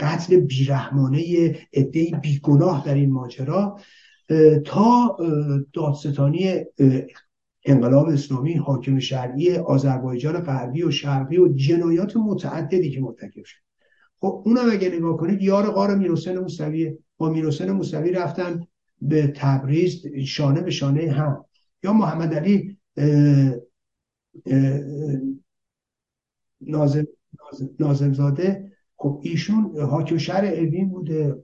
قتل 0.00 0.36
بیرحمانه 0.36 1.56
عده 1.72 2.10
بیگناه 2.22 2.82
در 2.86 2.94
این 2.94 3.12
ماجرا. 3.12 3.78
تا 4.64 5.16
دادستانی 5.72 6.64
انقلاب 7.64 8.08
اسلامی 8.08 8.54
حاکم 8.54 8.98
شرعی 8.98 9.56
آذربایجان 9.56 10.40
غربی 10.40 10.82
و 10.82 10.90
شرقی 10.90 11.38
و 11.38 11.48
جنایات 11.48 12.16
متعددی 12.16 12.90
که 12.90 13.00
مرتکب 13.00 13.44
شد. 13.44 13.58
خب 14.20 14.42
اونم 14.46 14.70
اگه 14.70 14.88
نگاه 14.88 15.16
کنید 15.16 15.42
یار 15.42 15.70
غار 15.70 15.94
میرحسین 15.96 16.38
موسوی 16.38 16.98
با 17.16 17.30
میرحسین 17.30 17.70
موسوی 17.70 18.12
رفتن 18.12 18.66
به 19.00 19.32
تبریز 19.36 20.06
شانه 20.26 20.60
به 20.60 20.70
شانه 20.70 21.10
هم. 21.10 21.44
یا 21.82 21.92
محمد 21.92 22.34
علی 22.34 22.78
نازم, 26.60 27.06
نازم 27.80 28.12
زاده 28.12 28.72
خب 29.04 29.20
ایشون 29.22 29.80
حاکم 29.80 30.18
شهر 30.18 30.44
اوین 30.44 30.88
بوده 30.88 31.42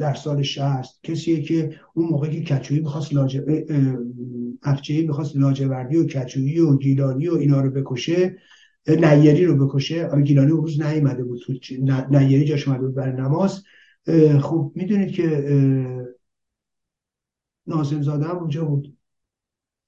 در 0.00 0.14
سال 0.14 0.42
60 0.42 1.02
کسیه 1.02 1.42
که 1.42 1.74
اون 1.94 2.08
موقع 2.08 2.28
که 2.28 2.40
کچویی 2.40 2.80
می‌خواست 2.80 3.14
لاجه 3.14 3.66
افجهی 4.62 5.06
می‌خواست 5.06 5.36
لاجوردی 5.36 5.96
و 5.96 6.06
کچویی 6.06 6.58
و 6.60 6.76
گیلانی 6.76 7.28
و 7.28 7.34
اینا 7.34 7.60
رو 7.60 7.70
بکشه 7.70 8.36
نیری 8.88 9.44
رو 9.44 9.66
بکشه. 9.66 10.06
آره 10.06 10.22
گیلانی 10.22 10.50
اون 10.50 10.62
روز 10.62 10.80
نیومده 10.80 11.24
بود 11.24 11.40
تو 11.46 11.52
نیری 12.10 12.44
جاش 12.44 12.68
اومده 12.68 12.86
بود 12.86 12.94
برای 12.94 13.16
نماز. 13.16 13.62
خب 14.40 14.72
می‌دونید 14.74 15.10
که 15.10 16.06
نازم 17.66 18.02
زاده 18.02 18.24
هم 18.24 18.38
اونجا 18.38 18.64
بود. 18.64 18.97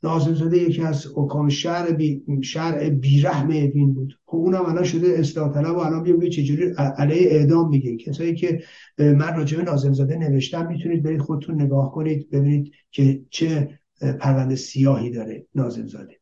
نازم 0.02 0.34
زاده 0.34 0.58
یکی 0.58 0.82
از 0.82 1.06
حکام 1.16 1.48
شهر 1.48 1.92
بی 1.92 2.22
شهر 2.42 2.90
بیرحم 2.90 3.50
اوین 3.50 3.94
بود. 3.94 4.18
خب 4.26 4.36
اونم 4.36 4.64
الان 4.66 4.84
شده 4.84 5.08
اصلاح 5.18 5.54
طلب 5.54 5.76
و 5.76 5.78
الان 5.78 6.02
بیام 6.02 6.28
چجوری 6.28 6.70
علیه 6.96 7.30
اعدام 7.30 7.68
میگه. 7.68 7.96
کسایی 7.96 8.34
که 8.34 8.62
من 8.98 9.36
راجع 9.36 9.56
به 9.56 9.62
نازم 9.62 9.92
زاده 9.92 10.16
نوشتم 10.16 10.66
می‌تونید 10.66 11.02
برید 11.02 11.20
خودتون 11.20 11.62
نگاه 11.62 11.92
کنید 11.92 12.30
ببینید 12.30 12.72
که 12.90 13.22
چه 13.30 13.78
پرونده 14.20 14.56
سیاهی 14.56 15.10
داره 15.10 15.46
نازم 15.54 15.86
زاده 15.86 16.16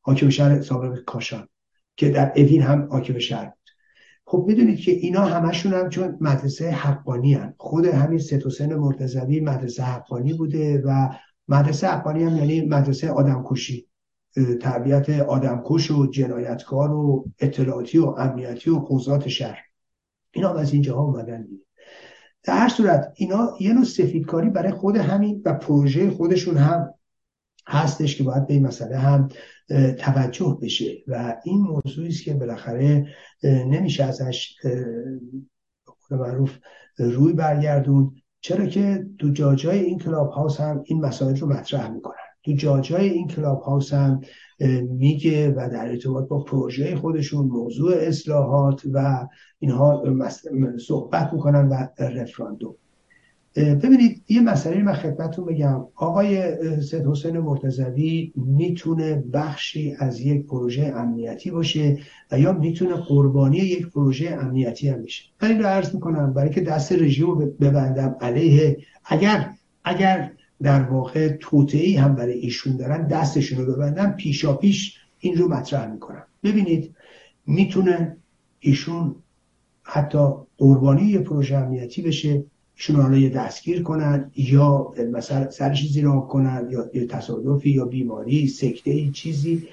حاکم 0.00 0.28
شهر 0.28 0.60
سابق 0.60 1.04
کاشان 1.04 1.48
که 1.96 2.10
در 2.10 2.32
اوین 2.36 2.62
هم 2.62 2.88
حاکم 2.90 3.18
شهر 3.18 3.44
بود. 3.44 3.54
خب 4.24 4.44
می‌دونید 4.48 4.78
که 4.78 4.92
اینا 4.92 5.20
همشون 5.20 5.72
هم 5.72 5.88
چون 5.88 6.16
مدرسه 6.20 6.70
حقانی 6.70 7.34
هم. 7.34 7.54
خود 7.56 7.84
همین 7.84 8.18
ست 8.18 8.46
حسین 8.46 8.74
مرتضوی 8.74 9.40
مدرسه 9.40 9.82
حقانی 9.82 10.32
بوده 10.32 10.82
و 10.86 11.08
مدرسه 11.48 11.88
حقانی 11.88 12.24
هم 12.24 12.36
یعنی 12.36 12.60
مدرسه 12.60 13.10
آدمکشی 13.10 13.88
تربیت 14.60 15.10
آدمکش 15.10 15.90
و 15.90 16.06
جنایتکار 16.06 16.92
و 16.92 17.24
اطلاعاتی 17.38 17.98
و 17.98 18.06
امنیتی 18.06 18.70
و 18.70 18.78
قضات 18.78 19.28
شهر. 19.28 19.58
اینا 20.30 20.54
از 20.54 20.72
اینجاها 20.72 21.02
اومدن 21.02 21.42
دیگه. 21.42 21.64
در 22.42 22.58
هر 22.58 22.68
صورت 22.68 23.12
اینا 23.16 23.50
یه 23.60 23.72
نوع 23.72 23.84
سفیدکاری 23.84 24.50
برای 24.50 24.72
خود 24.72 24.96
همین 24.96 25.42
و 25.44 25.54
پروژه 25.54 26.10
خودشون 26.10 26.56
هم 26.56 26.94
هستش 27.66 28.16
که 28.16 28.24
باید 28.24 28.46
به 28.46 28.54
این 28.54 28.66
مسئله 28.66 28.96
هم 28.96 29.28
توجه 29.98 30.58
بشه. 30.62 30.96
و 31.06 31.36
این 31.44 31.60
موضوعی 31.60 32.08
است 32.08 32.24
که 32.24 32.34
بالاخره 32.34 33.06
نمیشه 33.44 34.04
ازش 34.04 34.56
معروف 36.10 36.58
روی 36.98 37.32
برگردون 37.32 38.21
چرا 38.44 38.66
که 38.66 39.06
تو 39.18 39.28
جاجای 39.28 39.78
این 39.78 39.98
کلاب 39.98 40.30
هاوس 40.30 40.60
هم 40.60 40.82
این 40.84 41.00
مسائل 41.00 41.36
رو 41.36 41.48
مطرح 41.48 41.90
می‌کنن. 41.90 42.14
تو 42.44 42.52
جاجای 42.52 43.08
این 43.08 43.28
کلاب 43.28 43.60
هاوس 43.60 43.92
هم 43.92 44.20
میگه 44.88 45.50
و 45.50 45.68
در 45.72 45.88
ارتباط 45.88 46.28
با 46.28 46.44
پروژه 46.44 46.96
خودشون 46.96 47.46
موضوع 47.46 47.94
اصلاحات 47.96 48.82
و 48.92 49.26
اینها 49.58 50.04
صحبت 50.86 51.32
می‌کنن 51.32 51.68
و 51.68 52.02
رفراندوم. 52.04 52.74
ببینید 53.56 54.22
یه 54.28 54.40
مسئله 54.40 54.82
من 54.82 54.92
خدمتتون 54.92 55.44
بگم. 55.44 55.84
آقای 55.94 56.52
سید 56.80 57.06
حسین 57.06 57.38
مرتضوی 57.38 58.32
می‌تونه 58.36 59.24
بخشی 59.32 59.94
از 59.98 60.20
یک 60.20 60.46
پروژه 60.46 60.92
امنیتی 60.96 61.50
باشه 61.50 61.98
و 62.30 62.38
یا 62.38 62.52
می‌تونه 62.52 62.94
قربانی 62.94 63.56
یک 63.56 63.86
پروژه 63.86 64.30
امنیتی 64.30 64.88
هم 64.88 65.02
بشه. 65.02 65.24
من 65.42 65.50
این 65.50 65.62
عرض 65.62 65.94
می‌کنم 65.94 66.32
برای 66.32 66.50
که 66.50 66.60
دست 66.60 66.92
رژیم 66.92 67.26
رو 67.26 67.46
ببندم 67.60 68.16
علیه. 68.20 68.78
اگر 69.04 69.50
اگر 69.84 70.30
در 70.62 70.82
واقع 70.82 71.36
توطعی 71.40 71.96
هم 71.96 72.14
برای 72.14 72.38
ایشون 72.38 72.76
دارن 72.76 73.06
دستشون 73.06 73.66
رو 73.66 73.72
ببندم 73.72 74.12
پیشا 74.12 74.56
پیش 74.56 74.98
این 75.18 75.36
رو 75.36 75.48
مطرح 75.48 75.92
می‌کنم. 75.92 76.22
ببینید 76.44 76.94
می‌تونه 77.46 78.16
ایشون 78.60 79.14
حتی 79.82 80.18
قربانی 80.58 81.02
یه 81.02 81.18
پروژه 81.18 81.56
امنیتی 81.56 82.02
بشه 82.02 82.44
حالا 82.90 83.16
یه 83.16 83.28
دستگیر 83.28 83.82
کنن 83.82 84.30
یا 84.36 84.94
مثلا 85.12 85.50
سر 85.50 85.72
چیزی 85.72 86.00
را 86.00 86.20
کنن 86.20 86.68
یا 86.94 87.06
تصادفی 87.06 87.70
یا 87.70 87.84
بیماری 87.84 88.46
سکته 88.46 89.10
چیزی. 89.10 89.68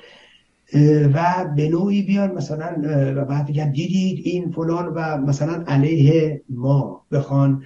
و 1.14 1.46
به 1.56 1.70
نوعی 1.70 2.02
بیان 2.02 2.32
مثلا 2.32 2.76
و 3.16 3.26
بعد 3.26 3.48
بگن 3.48 3.72
دیدید 3.72 4.22
این 4.28 4.52
فلان 4.52 4.88
و 4.88 5.18
مثلا 5.18 5.64
علیه 5.68 6.42
ما 6.50 7.06
بخوان 7.12 7.64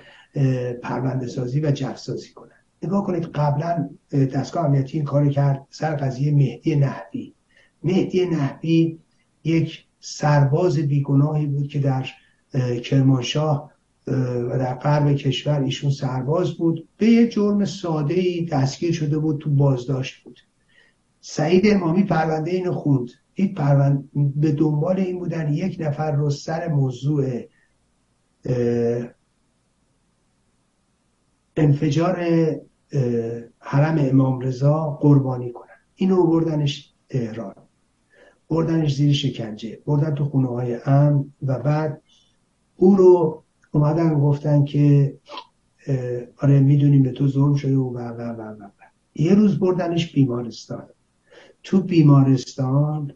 پرونده 0.84 1.28
سازی 1.28 1.60
و 1.60 1.72
جفسازی 1.72 2.30
کنن. 2.30 2.50
نگاه 2.84 3.06
کنید 3.06 3.26
قبلا 3.26 3.90
دستگاه 4.12 4.66
امنیتی 4.66 4.98
این 4.98 5.06
کار 5.06 5.30
کرد. 5.30 5.66
سر 5.70 5.96
قضیه 5.96 6.32
مهدی 6.32 6.76
نحوی. 6.76 7.34
مهدی 7.84 8.26
نحوی 8.26 8.98
یک 9.44 9.86
سرباز 10.00 10.78
بیگناهی 10.78 11.46
بود 11.46 11.68
که 11.68 11.80
در 11.80 12.08
کرمانشاه 12.84 13.73
و 14.08 14.58
در 14.58 14.76
غرب 14.76 15.16
کشور 15.16 15.62
ایشون 15.62 15.92
سرباز 15.92 16.54
بود. 16.54 16.88
به 16.98 17.06
یه 17.06 17.28
جرم 17.28 17.66
ساده 17.66 18.14
ای 18.14 18.46
دستگیر 18.46 18.92
شده 18.92 19.18
بود 19.18 19.42
تو 19.42 19.50
بازداشت 19.50 20.24
بود. 20.24 20.40
سعید 21.22 21.68
امامی 21.68 22.04
پرونده 22.04 22.52
اینو 22.52 22.72
خوند. 22.74 23.10
این 23.34 23.54
پرونده 23.54 24.04
به 24.36 24.52
دنبال 24.52 25.00
این 25.00 25.20
بودن 25.20 25.54
یک 25.54 25.78
نفر 25.80 26.12
رو 26.12 26.30
سر 26.30 26.68
موضوع 26.68 27.42
انفجار 31.56 32.26
حرم 33.60 33.98
امام 34.00 34.40
رضا 34.40 34.90
قربانی 35.02 35.52
کنن. 35.52 35.70
اینو 35.96 36.28
بردنش 36.28 36.94
تهران 37.10 37.56
بردنش 38.50 38.96
زیر 38.96 39.14
شکنجه. 39.14 39.80
بردن 39.86 40.16
تو 40.16 40.26
خونه 40.26 40.48
های 40.48 40.76
ام 40.86 41.34
و 41.44 41.60
بعد 41.60 42.02
او 42.76 42.96
رو 42.96 43.43
اومدن 43.76 44.20
گفتن 44.20 44.66
که 44.66 45.18
آره 46.38 46.60
می‌دونیم 46.60 47.04
به 47.04 47.12
تو 47.12 47.28
ظلم 47.28 47.56
شده 47.56 47.76
و 47.76 47.98
و 47.98 48.22
و 48.22 48.42
و 48.42 48.70
یه 49.16 49.36
روز 49.36 49.60
بردنش 49.60 50.14
بیمارستان. 50.14 50.86
تو 51.64 51.82
بیمارستان 51.82 53.14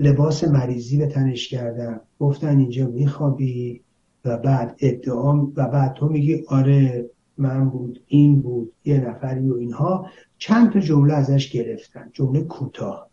لباس 0.00 0.44
مریضی 0.44 0.96
به 0.96 1.06
تنش 1.06 1.48
کردن. 1.48 2.00
گفتن 2.18 2.58
اینجا 2.58 2.86
میخوابی 2.86 3.80
و 4.24 4.36
بعد 4.38 4.76
ادعا 4.80 5.36
و 5.36 5.68
بعد 5.68 5.94
تو 5.94 6.08
میگی 6.08 6.44
آره 6.48 7.10
من 7.38 7.70
بود 7.70 8.02
این 8.06 8.42
بود 8.42 8.72
یه 8.84 9.08
نفری 9.08 9.48
و 9.48 9.54
اینها. 9.54 10.06
چند 10.38 10.72
تا 10.72 10.80
جمله 10.80 11.14
ازش 11.14 11.50
گرفتن. 11.50 12.10
جمله 12.12 12.40
کوتاه. 12.40 13.10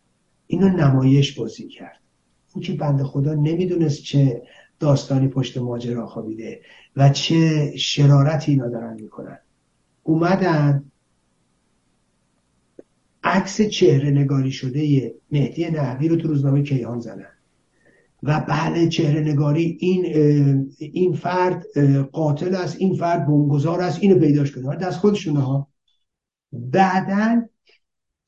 اینو 0.47 0.69
نمایش 0.69 1.39
بازی 1.39 1.67
کرد. 1.67 1.99
اون 2.55 2.63
که 2.63 2.73
بنده 2.73 3.03
خدا 3.03 3.33
نمی‌دونست 3.33 4.03
چه 4.03 4.43
داستانی 4.79 5.27
پشت 5.27 5.57
ماجرا 5.57 6.07
خوابیده 6.07 6.62
و 6.95 7.09
چه 7.09 7.71
شرارتی 7.77 8.51
اینا 8.51 8.67
دارن 8.67 9.01
می‌کنن. 9.01 9.39
اومدن 10.03 10.83
عکس 13.24 13.62
چهره 13.62 14.09
نگاری 14.09 14.51
شده 14.51 15.13
مهدی 15.31 15.65
نحوی 15.65 16.07
رو 16.07 16.15
تو 16.15 16.27
روزنامه 16.27 16.63
کیهان 16.63 17.00
زدن. 17.00 17.25
و 18.24 18.45
بله 18.48 18.88
چهره 18.88 19.19
نگاری 19.19 19.77
این 19.79 20.05
این 20.79 21.13
فرد 21.13 21.65
قاتل 22.12 22.55
است 22.55 22.75
این 22.79 22.95
فرد 22.95 23.27
بمبگذار 23.27 23.81
است 23.81 24.00
اینو 24.01 24.19
پیداش 24.19 24.51
کنه. 24.51 24.75
دست 24.75 25.00
خودشونه 25.00 25.39
ها. 25.39 25.67
بعدا 26.53 27.41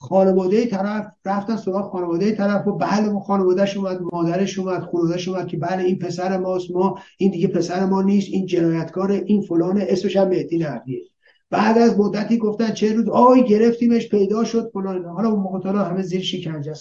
خانواده 0.01 0.65
طرف 0.65 1.05
رفتن 1.25 1.55
سراغ 1.55 1.91
خانواده 1.91 2.35
طرف 2.35 2.67
و 2.67 2.71
بله 2.71 3.19
خانوادهش 3.19 3.77
اومد 3.77 4.01
مادرش 4.01 4.59
اومد 4.59 4.81
خانوادهش 4.81 5.27
اومد 5.27 5.47
که 5.47 5.57
بله 5.57 5.83
این 5.83 5.99
پسر 5.99 6.37
ماست 6.37 6.71
ما 6.71 6.99
این 7.17 7.31
دیگه 7.31 7.47
پسر 7.47 7.85
ما 7.85 8.01
نیست 8.01 8.27
این 8.31 8.45
جنایتکار 8.45 9.11
این 9.11 9.41
فلان 9.41 9.81
اسمش 9.81 10.17
هم 10.17 10.27
مهدی 10.27 10.57
نحویه 10.57 11.01
بعد 11.49 11.77
از 11.77 11.99
مدتی 11.99 12.37
گفتن 12.37 12.73
چه 12.73 12.93
روز؟ 12.93 13.09
آی 13.09 13.43
گرفتیمش 13.43 14.09
پیدا 14.09 14.43
شد 14.43 14.69
فلان 14.73 15.05
حالا 15.05 15.29
اون 15.29 15.39
موقع 15.39 15.69
همه 15.69 16.01
زیر 16.01 16.21
شکنجه 16.21 16.73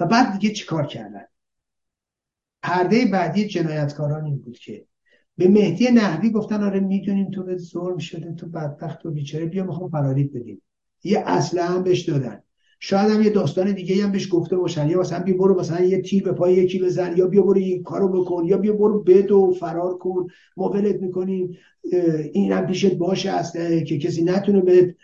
و 0.00 0.06
بعد 0.06 0.38
دیگه 0.38 0.54
چیکار 0.54 0.86
کردن؟ 0.86 1.24
پرده 2.62 3.04
بعدی 3.12 3.46
جنایتکاران 3.46 4.24
این 4.24 4.38
بود 4.38 4.58
که 4.58 4.86
به 5.36 5.48
مهدی 5.48 5.90
نحوی 5.90 6.30
گفتن 6.30 6.64
آره 6.64 6.80
می‌دونیم 6.80 7.30
تو 7.30 7.42
به 7.42 7.56
ظلم 7.56 7.98
شده 7.98 8.34
تو 8.34 8.46
بدبخت 8.46 9.06
و 9.06 9.10
بیچاره 9.10 9.46
بیا 9.46 9.64
می‌خوام 9.64 9.90
فرارید 9.90 10.32
بدیم. 10.34 10.62
یه 11.04 11.22
اصله 11.26 11.62
هم 11.62 11.82
بهش 11.82 12.00
دادن. 12.00 12.42
شاید 12.80 13.10
هم 13.10 13.22
یه 13.22 13.30
داستان 13.30 13.72
دیگه 13.72 14.04
هم 14.04 14.12
بهش 14.12 14.28
گفته 14.32 14.56
باشن. 14.56 14.90
یا 14.90 15.00
مثلا 15.00 15.18
بیا 15.18 15.36
برو 15.36 15.60
مثلا 15.60 15.84
یه 15.84 16.02
تیر 16.02 16.22
به 16.22 16.32
پای 16.32 16.54
یکی 16.54 16.78
بزن 16.78 17.16
یا 17.16 17.26
بیا 17.26 17.42
برو 17.42 17.58
این 17.58 17.82
کارو 17.82 18.08
بکن 18.08 18.44
یا 18.44 18.56
بیا 18.56 18.72
برو 18.72 19.02
بدو 19.02 19.52
فرار 19.60 19.98
کن. 19.98 20.26
ما 20.56 20.68
ولت 20.68 21.02
می‌کنیم. 21.02 21.56
این 22.32 22.52
هم 22.52 22.66
پیشت 22.66 22.94
باشه 22.94 23.30
اصله 23.30 23.84
که 23.84 23.98
کسی 23.98 24.24
نتونه 24.24 24.60
به 24.60 24.94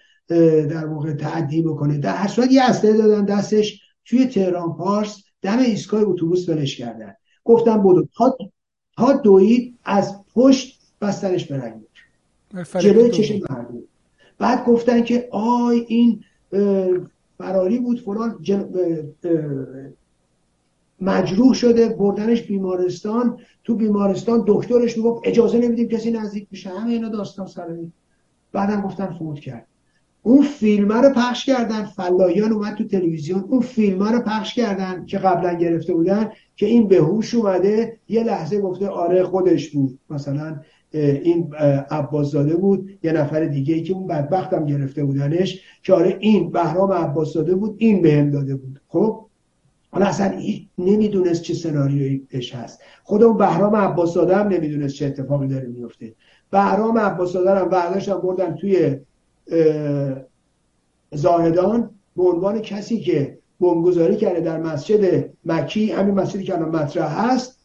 در 0.70 0.86
واقع 0.86 1.12
تعدی 1.12 1.62
بکنه. 1.62 1.98
در 1.98 2.14
هر 2.14 2.28
صورت 2.28 2.52
یه 2.52 2.62
اصله 2.62 2.92
دادن 2.92 3.24
دستش. 3.24 3.80
توی 4.04 4.26
تهران 4.26 4.76
پارس 4.76 5.22
دم 5.42 5.58
ایستگاه 5.58 6.02
اتوبوس 6.02 6.48
ولش 6.48 6.76
کردن. 6.76 7.14
گفتم 7.44 7.82
بدو. 7.82 8.08
تا 8.16 8.36
تا 8.96 9.12
دوید 9.12 9.78
از 9.84 10.14
پشت 10.34 10.80
بستنش 11.00 11.44
به 11.44 11.74
جلوی 12.80 13.10
چشم 13.10 13.34
مردم. 13.50 13.82
بعد 14.38 14.64
گفتن 14.64 15.02
که 15.02 15.28
آی 15.32 15.84
این 15.88 16.20
فراری 17.38 17.78
بود 17.78 18.00
فلان 18.00 18.38
مجروح 21.00 21.54
شده 21.54 21.88
بردنش 21.88 22.42
بیمارستان. 22.42 23.38
تو 23.64 23.74
بیمارستان 23.74 24.44
دکترش 24.46 24.96
می‌گفت 24.96 25.22
اجازه 25.24 25.58
نمیدیم 25.58 25.88
کسی 25.88 26.10
نزدیک 26.10 26.48
بشه. 26.50 26.70
همه 26.70 26.92
اینا 26.92 27.08
داستان 27.08 27.46
سرایی 27.46 27.92
بعدم 28.52 28.80
گفتن 28.80 29.06
فوت 29.18 29.40
کرد. 29.40 29.66
اون 30.22 30.42
فیلم 30.42 30.92
رو 30.92 31.10
پخش 31.10 31.46
کردن. 31.46 31.84
فلایان 31.84 32.52
اومد 32.52 32.74
تو 32.74 32.84
تلویزیون. 32.84 33.40
اون 33.40 33.60
فیلم 33.60 34.02
رو 34.02 34.20
پخش 34.20 34.54
کردن 34.54 35.06
که 35.06 35.18
قبلا 35.18 35.52
گرفته 35.54 35.94
بودن 35.94 36.30
که 36.56 36.66
این 36.66 36.88
به 36.88 36.96
هوش 36.96 37.34
اومده 37.34 37.98
یه 38.08 38.24
لحظه 38.24 38.60
گفته 38.60 38.88
آره 38.88 39.24
خودش 39.24 39.70
بود. 39.70 39.98
مثلا 40.10 40.60
این 40.92 41.54
عباس 41.90 42.30
زاده 42.30 42.56
بود. 42.56 42.98
یه 43.02 43.12
نفر 43.12 43.44
دیگه 43.44 43.74
ای 43.74 43.82
که 43.82 43.92
اون 43.92 44.06
بدبخت 44.06 44.52
هم 44.52 44.66
گرفته 44.66 45.04
بودنش 45.04 45.60
که 45.82 45.92
آره 45.92 46.16
این 46.20 46.50
بهرام 46.50 46.92
عباس 46.92 47.32
زاده 47.32 47.54
بود 47.54 47.74
این 47.78 48.02
بهم 48.02 48.30
داده 48.30 48.56
بود. 48.56 48.80
خب؟ 48.88 49.26
حالا 49.90 50.06
اصلا 50.06 50.32
نمی‌دونست 50.78 51.42
چه 51.42 51.54
سناریویی 51.54 52.26
بهش 52.30 52.54
هست. 52.54 52.80
خود 53.04 53.22
اون 53.22 53.36
بهرام 53.36 53.76
عباس 53.76 54.14
زاده 54.14 54.36
هم 54.36 54.48
نمی‌دونست 54.48 54.94
چه 54.94 55.06
اتفاقی 55.06 55.48
داره 55.48 55.66
میفته 55.66 56.14
بهرام 56.50 56.98
عباس 56.98 57.32
زاده 57.32 57.50
هم 57.50 57.68
برداشتن 57.68 58.14
بردن 58.14 58.54
توی 58.54 58.96
زاهدان 61.12 61.90
به 62.16 62.22
عنوان 62.22 62.60
کسی 62.60 63.00
که 63.00 63.38
بمبگذاری 63.60 64.16
کرده 64.16 64.40
در 64.40 64.60
مسجد 64.60 65.30
مکی 65.44 65.92
همین 65.92 66.14
مسجدی 66.14 66.44
که 66.44 66.54
الان 66.54 66.68
مطرح 66.68 67.30
هست 67.30 67.58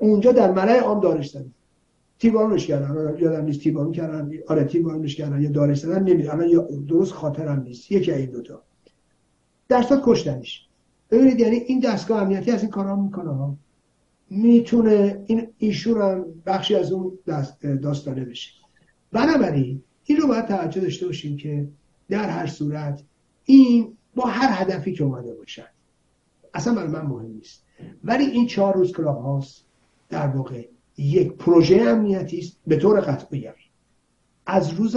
اونجا 0.00 0.32
در 0.32 0.52
ملای 0.52 0.78
عام 0.78 1.00
دارش 1.00 1.30
زدن 1.30 1.52
تیبارونش 2.20 2.66
کردن. 2.66 3.18
یادم 3.18 3.44
نیست 3.44 3.60
تیبارون 3.60 3.92
کردن. 3.92 4.30
آره 4.48 4.64
تیبارونش 4.64 5.16
کردن. 5.16 5.42
یا 5.42 5.50
دارش 5.50 5.80
زدن 5.80 6.02
نمی‌دونم. 6.02 6.40
الان 6.40 6.84
درست 6.88 7.12
خاطرم 7.12 7.62
نیست. 7.62 7.92
یکی 7.92 8.12
این 8.12 8.30
دوتا. 8.30 8.62
در 9.68 9.82
صورت 9.82 10.00
کشتنش. 10.04 10.66
ببینید 11.10 11.40
یعنی 11.40 11.56
این 11.56 11.80
دستگاه 11.80 12.22
امنیتی 12.22 12.50
از 12.50 12.62
این 12.62 12.70
کارا 12.70 12.96
می‌کنه 12.96 13.30
ها. 13.30 13.56
می‌تونه 14.30 15.24
این 15.26 15.48
ایشون 15.58 16.02
هم 16.02 16.24
بخشی 16.46 16.74
از 16.74 16.92
اون 16.92 17.18
دست 17.26 17.66
داستانه 17.66 18.24
بشه. 18.24 18.50
بنابراین 19.12 19.82
این 20.04 20.18
رو 20.18 20.28
باید 20.28 20.46
توجه 20.46 20.80
داشته 20.80 21.06
باشیم 21.06 21.36
که 21.36 21.68
در 22.08 22.28
هر 22.28 22.46
صورت 22.46 23.02
این 23.44 23.96
با 24.14 24.24
هر 24.26 24.62
هدفی 24.62 24.92
که 24.92 25.04
اومده 25.04 25.34
باشد 25.34 25.68
اصلا 26.54 26.74
برای 26.74 26.88
من 26.88 27.02
مهم 27.02 27.30
نیست. 27.30 27.64
ولی 28.04 28.24
این 28.24 28.46
چهار 28.46 28.74
روز 28.74 28.92
کلاب 28.92 29.22
هاست 29.22 29.64
در 30.08 30.26
واقع 30.26 30.68
یک 30.98 31.32
پروژه 31.32 31.76
امنیتی 31.76 32.38
است 32.38 32.60
به 32.66 32.76
طور 32.76 33.00
قطعی. 33.00 33.48
از 34.46 34.72
روز 34.72 34.96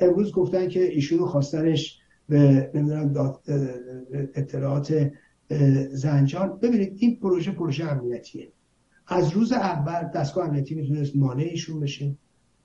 امروز 0.00 0.32
گفتن 0.32 0.68
که 0.68 0.82
ایشونو 0.82 1.26
خواستنش 1.26 1.98
به 2.28 2.70
نمی‌دونم 2.74 3.34
اطلاعات 4.34 5.10
زنجان. 5.90 6.58
ببینید 6.62 6.96
این 6.98 7.16
پروژه 7.16 7.50
پروژه 7.50 7.84
امنیتیه. 7.84 8.48
از 9.06 9.30
روز 9.30 9.52
اول 9.52 10.10
دستگاه 10.14 10.48
امنیتی 10.48 10.74
می‌تونست 10.74 11.16
مانع 11.16 11.42
ایشون 11.42 11.80
بشه 11.80 12.16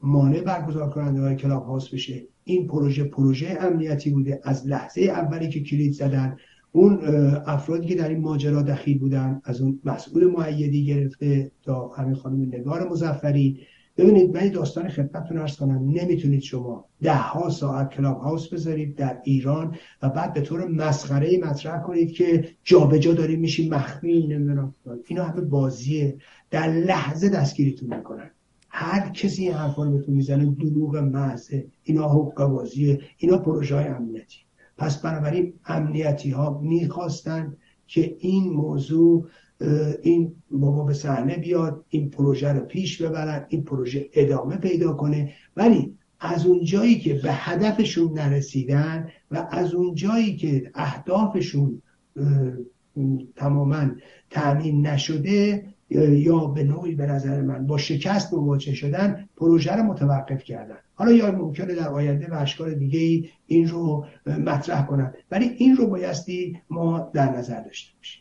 مانع 0.02 0.42
برگزار 0.42 0.90
کننده 0.90 1.22
های 1.22 1.36
کلاب 1.36 1.66
هاست 1.66 1.92
بشه. 1.92 2.24
این 2.44 2.68
پروژه 2.68 3.04
پروژه 3.04 3.58
امنیتی 3.62 4.10
بوده. 4.10 4.42
از 4.44 4.68
لحظه 4.68 5.02
اولی 5.02 5.50
که 5.50 5.64
کلید 5.64 5.94
زدن 5.94 6.38
اون 6.72 7.00
افرادی 7.46 7.88
که 7.88 7.96
در 7.96 8.10
این 8.10 8.20
ماجرا 8.22 8.62
دخیل 8.62 9.00
بودن 9.00 9.42
از 9.44 9.62
اون 9.62 9.80
مسئول 9.86 10.26
معیدی 10.26 10.86
گرفته 10.86 11.52
تا 11.64 11.88
همین 11.88 12.16
خانم 12.16 12.42
نگار 12.42 12.90
مزفری 12.90 13.60
ببینید 13.98 14.38
من 14.38 14.48
داستان 14.48 14.90
خدمتتون 14.90 15.38
ارز 15.38 15.58
کنم. 15.58 15.90
نمی‌تونید 15.90 16.42
شما 16.42 16.86
ده 17.02 17.16
ها 17.16 17.50
ساعت 17.50 17.90
کلاب 17.90 18.18
هاوس 18.18 18.48
بذارید 18.48 18.96
در 18.96 19.18
ایران 19.24 19.76
و 20.02 20.10
بعد 20.10 20.34
به 20.34 20.42
طور 20.42 20.68
مسخره 20.68 21.38
مطرح 21.38 21.82
کنید 21.82 22.12
که 22.12 22.48
جابجا 22.64 22.98
جا 22.98 23.14
داریم 23.14 23.40
میشیم 23.40 23.74
مخفی 23.74 24.28
نمی‌دونم. 24.28 24.76
اینا 25.08 25.24
همه 25.24 25.42
بازیه. 25.42 26.18
در 26.52 26.68
لحظه 26.68 27.30
دستگیریتون 27.30 27.98
می‌کنن. 27.98 28.32
هر 28.70 29.10
کسی 29.10 29.44
این 29.44 29.54
حرفا 29.54 29.84
رو 29.84 29.92
بهتون 29.92 30.16
می‌زنه 30.16 30.46
دروغ 30.46 30.96
محضه. 30.98 31.68
اینا 31.84 32.10
حقوق 32.10 32.44
بازیه. 32.44 33.02
اینا 33.18 33.38
پروژه 33.38 33.76
های 33.76 33.86
امنیتی. 33.86 34.38
پس 34.78 35.02
بنابراین 35.02 35.54
امنیتی 35.66 36.30
ها 36.30 36.60
می‌خواستن 36.64 37.58
که 37.88 38.16
این 38.20 38.54
موضوع 38.54 39.28
این 40.02 40.36
بابا 40.52 40.84
به 40.84 40.94
صحنه 40.94 41.38
بیاد 41.38 41.86
این 41.90 42.10
پروژه 42.10 42.54
رو 42.54 42.60
پیش 42.60 43.02
ببرن 43.02 43.46
این 43.50 43.64
پروژه 43.64 44.10
ادامه 44.14 44.58
پیدا 44.58 44.94
کنه. 44.94 45.34
ولی 45.58 45.98
از 46.20 46.46
اون 46.46 46.64
جایی 46.64 47.00
که 47.00 47.14
به 47.14 47.32
هدفشون 47.32 48.20
نرسیدن 48.20 49.10
و 49.32 49.48
از 49.52 49.74
اون 49.74 49.96
جایی 49.96 50.36
که 50.36 50.72
اهدافشون 50.76 51.82
تماما 53.36 53.88
تأمین 54.30 54.88
نشده 54.88 55.66
یا 56.00 56.40
به 56.40 56.64
نوعی 56.64 56.96
به 56.96 57.06
نظر 57.06 57.42
من 57.42 57.68
با 57.68 57.78
شکست 57.78 58.34
مواجه 58.34 58.74
شدن 58.74 59.30
پروژه 59.38 59.76
رو 59.76 59.84
متوقف 59.84 60.44
کردن. 60.44 60.78
حالا 60.94 61.12
یا 61.12 61.32
ممکنه 61.32 61.76
در 61.76 61.90
آینده 61.90 62.28
به 62.28 62.42
اشکال 62.42 62.74
دیگه 62.74 63.00
ای 63.00 63.30
این 63.48 63.68
رو 63.68 64.06
مطرح 64.26 64.86
کنن. 64.86 65.14
ولی 65.32 65.46
این 65.58 65.76
رو 65.76 65.88
بایستی 65.88 66.62
ما 66.70 67.12
در 67.14 67.38
نظر 67.38 67.62
داشته 67.62 67.92
باشیم. 67.98 68.21